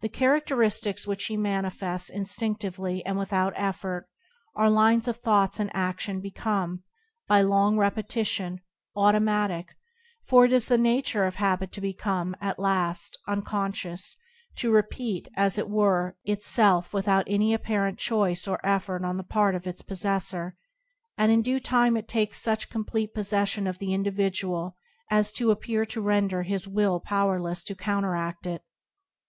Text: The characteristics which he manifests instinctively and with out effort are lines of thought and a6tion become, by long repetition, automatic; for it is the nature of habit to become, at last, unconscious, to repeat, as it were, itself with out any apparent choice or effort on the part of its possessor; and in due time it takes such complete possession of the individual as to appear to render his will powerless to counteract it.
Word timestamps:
The 0.00 0.08
characteristics 0.08 1.06
which 1.06 1.26
he 1.26 1.36
manifests 1.36 2.10
instinctively 2.10 3.06
and 3.06 3.16
with 3.16 3.32
out 3.32 3.52
effort 3.54 4.08
are 4.56 4.68
lines 4.68 5.06
of 5.06 5.16
thought 5.16 5.60
and 5.60 5.72
a6tion 5.72 6.20
become, 6.20 6.82
by 7.28 7.42
long 7.42 7.76
repetition, 7.78 8.62
automatic; 8.96 9.76
for 10.26 10.44
it 10.44 10.52
is 10.52 10.66
the 10.66 10.76
nature 10.76 11.24
of 11.24 11.36
habit 11.36 11.70
to 11.70 11.80
become, 11.80 12.34
at 12.40 12.58
last, 12.58 13.16
unconscious, 13.28 14.16
to 14.56 14.72
repeat, 14.72 15.28
as 15.36 15.56
it 15.56 15.70
were, 15.70 16.16
itself 16.24 16.92
with 16.92 17.06
out 17.06 17.26
any 17.28 17.54
apparent 17.54 17.96
choice 17.96 18.48
or 18.48 18.58
effort 18.66 19.04
on 19.04 19.18
the 19.18 19.22
part 19.22 19.54
of 19.54 19.68
its 19.68 19.82
possessor; 19.82 20.56
and 21.16 21.30
in 21.30 21.42
due 21.42 21.60
time 21.60 21.96
it 21.96 22.08
takes 22.08 22.38
such 22.38 22.70
complete 22.70 23.14
possession 23.14 23.68
of 23.68 23.78
the 23.78 23.94
individual 23.94 24.74
as 25.12 25.30
to 25.30 25.52
appear 25.52 25.86
to 25.86 26.00
render 26.02 26.42
his 26.42 26.66
will 26.66 26.98
powerless 26.98 27.62
to 27.62 27.76
counteract 27.76 28.48
it. 28.48 28.62